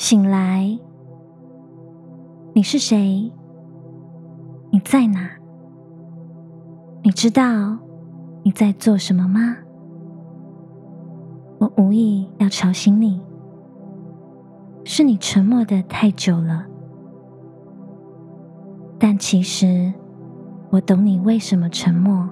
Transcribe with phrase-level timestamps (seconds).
[0.00, 0.78] 醒来，
[2.54, 3.30] 你是谁？
[4.70, 5.28] 你在哪？
[7.02, 7.76] 你知道
[8.42, 9.58] 你在做什么吗？
[11.58, 13.20] 我无意要吵醒你，
[14.84, 16.64] 是你沉默的太久了。
[18.98, 19.92] 但其实
[20.70, 22.26] 我懂你为什么沉默，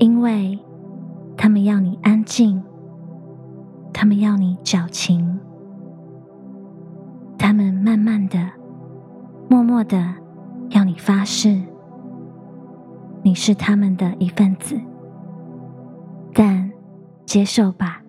[0.00, 0.58] 因为
[1.36, 2.60] 他们要你安静，
[3.92, 5.39] 他们要你矫情，
[7.80, 8.38] 慢慢的、
[9.48, 10.14] 默默的
[10.68, 11.60] 要你发誓。
[13.22, 14.78] 你是他们的一份子，
[16.32, 16.70] 但
[17.26, 18.02] 接受吧，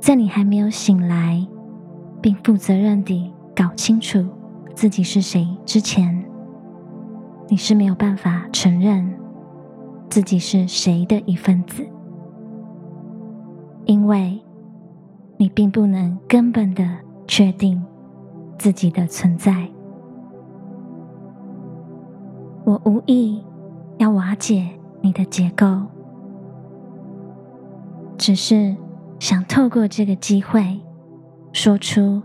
[0.00, 1.46] 在你还没有醒来，
[2.20, 4.24] 并负责任地搞清楚
[4.74, 6.24] 自己是谁之前，
[7.48, 9.06] 你是没有办法承认
[10.08, 11.86] 自己是谁的一份子，
[13.84, 14.42] 因为
[15.36, 16.84] 你并不能根本的
[17.26, 17.82] 确定
[18.58, 19.68] 自己的存在。
[22.64, 23.44] 我无意
[23.98, 24.68] 要瓦解
[25.00, 25.82] 你的结构，
[28.18, 28.76] 只是
[29.18, 30.80] 想透过这个机会，
[31.52, 32.20] 说出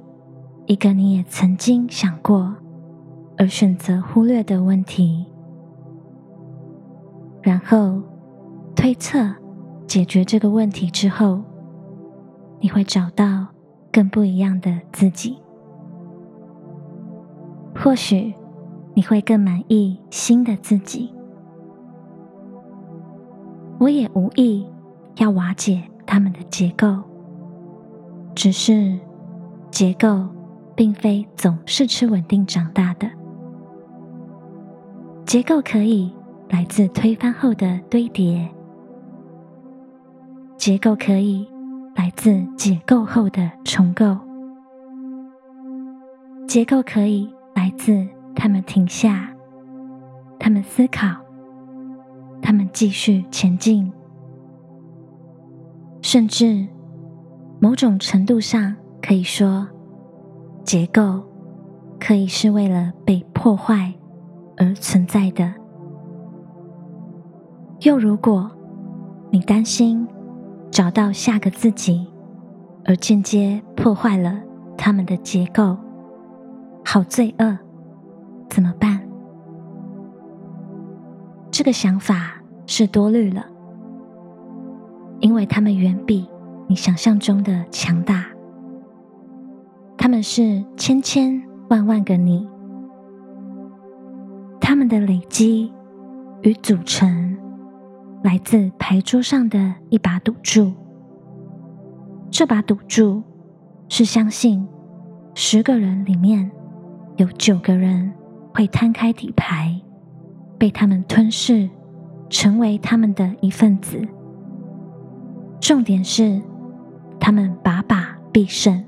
[0.66, 2.56] 一个你也曾经想过
[3.38, 5.26] 而选择忽略的问题，
[7.42, 8.02] 然后
[8.76, 9.20] 推测
[9.86, 11.42] 解决这个问题之后，
[12.60, 13.48] 你会找到
[13.92, 15.38] 更不一样的自己，
[17.75, 18.34] 或许。
[18.94, 21.14] 你会更满意新的自己。
[23.80, 24.67] 我也无意
[25.16, 27.02] 要瓦解他们的结构，
[28.36, 29.00] 只是
[29.72, 30.28] 结构
[30.75, 33.09] 并非总是吃稳定长大的。
[35.25, 36.13] 结构可以
[36.50, 38.46] 来自推翻后的堆叠，
[40.57, 41.47] 结构可以
[41.96, 44.18] 来自解构后的重构，
[46.47, 48.07] 结构可以来自。
[48.34, 49.29] 他们停下，
[50.40, 51.09] 他们思考，
[52.41, 53.91] 他们继续前进，
[56.01, 56.66] 甚至
[57.59, 59.68] 某种程度上可以说，
[60.63, 61.22] 结构
[62.00, 63.94] 可以是为了被破坏
[64.57, 65.53] 而存在的。
[67.81, 68.50] 又如果
[69.30, 70.07] 你担心
[70.72, 72.08] 找到下个自己，
[72.86, 74.42] 而间接破坏了
[74.78, 75.78] 他们的结构，
[76.84, 77.58] 好罪恶。
[78.50, 79.00] 怎么办？
[81.52, 83.46] 这个想法是多虑了，
[85.20, 86.28] 因为他们远比
[86.68, 88.26] 你想象中的强大。
[89.98, 92.46] 他们是千千万万个你，
[94.60, 95.72] 他们的累积
[96.42, 97.31] 与组成
[98.24, 100.72] 来自牌桌上的一把赌注。
[102.30, 103.22] 这把赌注
[103.90, 104.68] 是相信
[105.34, 106.50] 十个人里面
[107.18, 108.12] 有九个人。
[108.54, 109.74] 会摊开底牌，
[110.58, 111.70] 被他们吞噬，
[112.30, 114.06] 成为他们的一份子。
[115.62, 116.42] 重点是，
[117.18, 118.84] 他们把把必胜。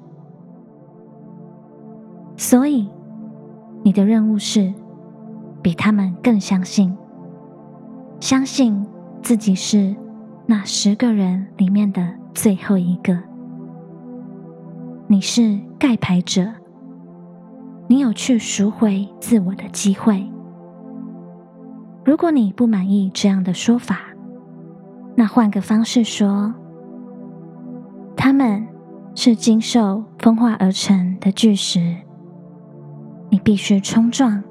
[2.35, 2.89] 所以，
[3.83, 4.73] 你的任务是
[5.61, 6.93] 比他们更相信，
[8.19, 8.85] 相信
[9.23, 9.95] 自己是
[10.45, 13.17] 那十个人里面的最后一个。
[15.07, 16.45] 你是盖牌者。
[17.87, 20.29] 你有去赎回自我的机会。
[22.03, 23.99] 如果你不满意这样的说法，
[25.15, 26.53] 那换个方式说，
[28.15, 28.65] 他们
[29.15, 31.95] 是经受风化而成的巨石，
[33.29, 34.43] 你必须冲撞，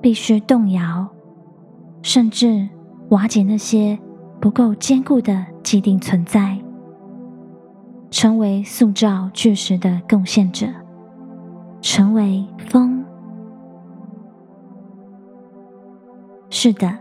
[0.00, 1.08] 必须动摇，
[2.02, 2.68] 甚至
[3.10, 3.98] 瓦解那些
[4.40, 6.58] 不够坚固的既定存在，
[8.10, 10.66] 成为塑造巨石的贡献者。
[11.80, 13.04] 成为风，
[16.50, 16.98] 是的，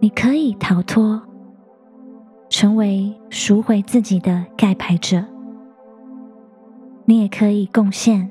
[0.00, 1.20] 你可以逃脱，
[2.48, 5.22] 成为赎回自己的盖牌者。
[7.04, 8.30] 你也可以贡献，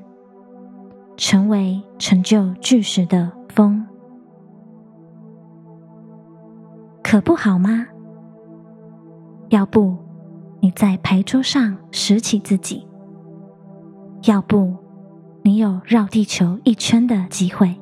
[1.16, 3.86] 成为成就巨石的风，
[7.10, 7.86] 可不好吗？
[9.48, 9.96] 要不
[10.60, 12.86] 你在牌桌上拾起自己，
[14.24, 14.76] 要不。
[15.42, 17.74] 你有绕地球一圈的机会。